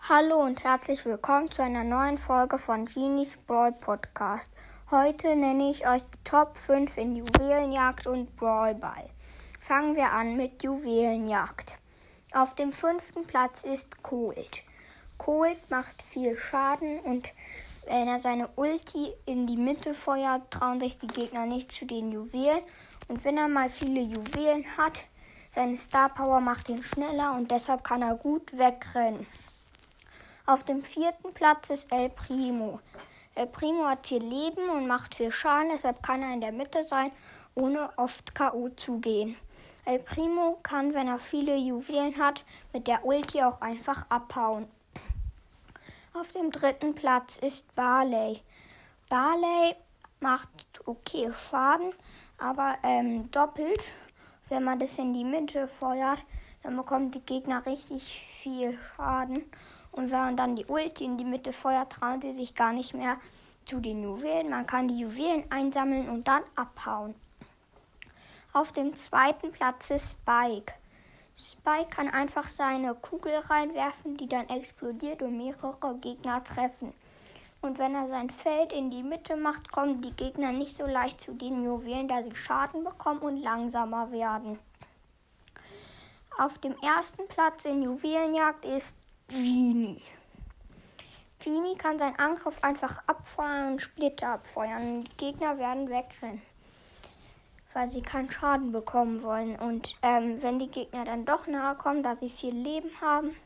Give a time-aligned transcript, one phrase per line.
[0.00, 4.50] Hallo und herzlich willkommen zu einer neuen Folge von Genies Brawl Podcast.
[4.90, 9.10] Heute nenne ich euch die Top 5 in Juwelenjagd und Brawlball.
[9.60, 11.76] Fangen wir an mit Juwelenjagd.
[12.32, 14.62] Auf dem fünften Platz ist Colt.
[15.18, 17.34] Colt macht viel Schaden und
[17.84, 22.12] wenn er seine Ulti in die Mitte feuert, trauen sich die Gegner nicht zu den
[22.12, 22.62] Juwelen.
[23.08, 25.04] Und wenn er mal viele Juwelen hat,
[25.54, 29.26] seine Star Power macht ihn schneller und deshalb kann er gut wegrennen.
[30.48, 32.80] Auf dem vierten Platz ist El Primo.
[33.34, 36.84] El Primo hat viel Leben und macht viel Schaden, deshalb kann er in der Mitte
[36.84, 37.12] sein,
[37.54, 38.70] ohne oft K.O.
[38.70, 39.36] zu gehen.
[39.84, 44.66] El Primo kann, wenn er viele Juwelen hat, mit der Ulti auch einfach abhauen.
[46.14, 48.40] Auf dem dritten Platz ist Barley.
[49.10, 49.76] Barley
[50.20, 50.48] macht
[50.86, 51.92] okay Schaden,
[52.38, 53.92] aber ähm, doppelt.
[54.48, 56.24] Wenn man das in die Mitte feuert,
[56.62, 59.44] dann bekommen die Gegner richtig viel Schaden.
[59.98, 62.94] Und wenn man dann die Ulti in die Mitte feuert, trauen sie sich gar nicht
[62.94, 63.16] mehr
[63.66, 64.48] zu den Juwelen.
[64.48, 67.16] Man kann die Juwelen einsammeln und dann abhauen.
[68.52, 70.72] Auf dem zweiten Platz ist Spike.
[71.36, 76.94] Spike kann einfach seine Kugel reinwerfen, die dann explodiert und mehrere Gegner treffen.
[77.60, 81.20] Und wenn er sein Feld in die Mitte macht, kommen die Gegner nicht so leicht
[81.20, 84.60] zu den Juwelen, da sie Schaden bekommen und langsamer werden.
[86.38, 88.96] Auf dem ersten Platz in Juwelenjagd ist
[89.30, 90.00] Genie.
[91.38, 95.04] Genie kann seinen Angriff einfach abfeuern und Splitter abfeuern.
[95.04, 96.40] Die Gegner werden wegrennen,
[97.74, 99.56] weil sie keinen Schaden bekommen wollen.
[99.56, 103.36] Und ähm, wenn die Gegner dann doch nahe kommen, da sie viel Leben haben,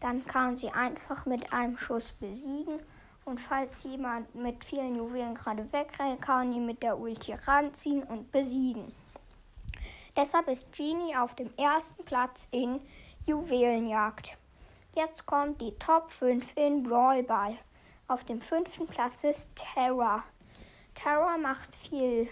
[0.00, 2.80] dann kann sie einfach mit einem Schuss besiegen.
[3.24, 8.32] Und falls jemand mit vielen Juwelen gerade wegrennt, kann ihn mit der Ulti ranziehen und
[8.32, 8.92] besiegen.
[10.16, 12.80] Deshalb ist Genie auf dem ersten Platz in
[13.26, 14.36] Juwelenjagd.
[14.96, 17.56] Jetzt kommt die Top 5 in Brawl Ball.
[18.06, 20.22] Auf dem fünften Platz ist Terra.
[20.94, 22.28] Terra macht viel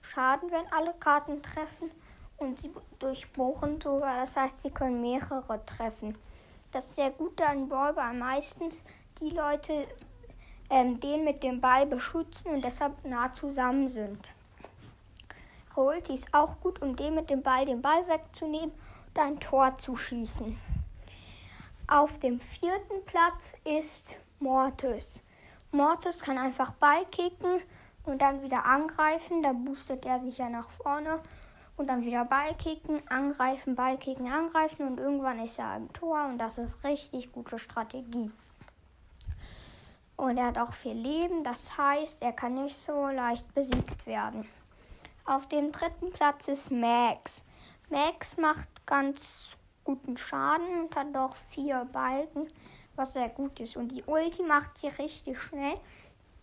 [0.00, 1.92] Schaden, wenn alle Karten treffen
[2.38, 4.16] und sie durchbohren sogar.
[4.16, 6.18] Das heißt, sie können mehrere treffen.
[6.72, 8.14] Das ist sehr gut an Brawl Ball.
[8.14, 8.82] Meistens
[9.20, 9.86] die Leute
[10.70, 14.34] ähm, den mit dem Ball beschützen und deshalb nah zusammen sind.
[15.76, 19.78] Rolti ist auch gut, um den mit dem Ball den Ball wegzunehmen und ein Tor
[19.78, 20.58] zu schießen.
[21.92, 25.22] Auf dem vierten Platz ist Mortis.
[25.72, 27.60] Mortis kann einfach Ballkicken
[28.06, 29.42] und dann wieder angreifen.
[29.42, 31.20] Da boostet er sich ja nach vorne.
[31.76, 34.86] Und dann wieder Ballkicken, angreifen, Ballkicken, angreifen.
[34.86, 36.24] Und irgendwann ist er im Tor.
[36.24, 38.30] Und das ist richtig gute Strategie.
[40.16, 41.44] Und er hat auch viel Leben.
[41.44, 44.48] Das heißt, er kann nicht so leicht besiegt werden.
[45.26, 47.44] Auf dem dritten Platz ist Max.
[47.90, 52.48] Max macht ganz guten Schaden und hat auch vier Balken,
[52.96, 53.76] was sehr gut ist.
[53.76, 55.74] Und die Ulti macht sie richtig schnell.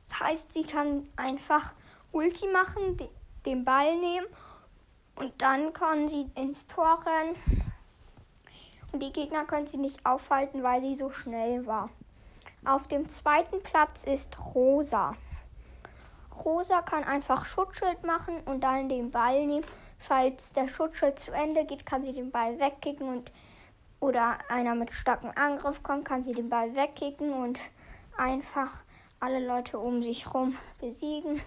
[0.00, 1.74] Das heißt, sie kann einfach
[2.12, 2.96] Ulti machen,
[3.44, 4.26] den Ball nehmen
[5.16, 7.36] und dann kann sie ins Tor rennen.
[8.92, 11.90] Und die Gegner können sie nicht aufhalten, weil sie so schnell war.
[12.64, 15.14] Auf dem zweiten Platz ist Rosa.
[16.44, 19.64] Rosa kann einfach Schutzschild machen und dann den Ball nehmen
[19.98, 23.32] Falls der Schutzschild zu Ende geht, kann sie den Ball wegkicken und
[24.00, 27.60] oder einer mit starkem Angriff kommt, kann sie den Ball wegkicken und
[28.16, 28.82] einfach
[29.20, 31.40] alle Leute um sich herum besiegen,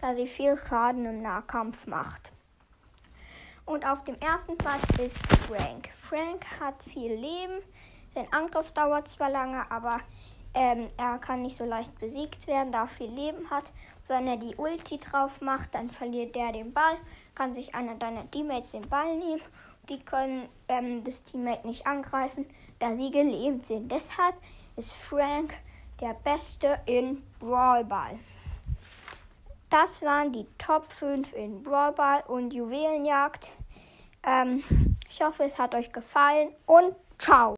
[0.00, 2.32] da sie viel Schaden im Nahkampf macht.
[3.64, 5.90] Und auf dem ersten Platz ist Frank.
[5.92, 7.62] Frank hat viel Leben.
[8.14, 9.98] Sein Angriff dauert zwar lange, aber
[10.54, 13.70] ähm, er kann nicht so leicht besiegt werden, da er viel Leben hat.
[14.06, 16.96] Wenn er die Ulti drauf macht, dann verliert der den Ball,
[17.34, 19.42] kann sich einer deiner Teammates den Ball nehmen.
[19.88, 22.46] Die können ähm, das Teammate nicht angreifen,
[22.78, 23.90] da sie gelähmt sind.
[23.90, 24.34] Deshalb
[24.76, 25.54] ist Frank
[26.00, 28.18] der Beste in Brawlball.
[29.70, 33.50] Das waren die Top 5 in Brawlball und Juwelenjagd.
[34.22, 34.62] Ähm,
[35.10, 37.46] ich hoffe, es hat euch gefallen und ciao!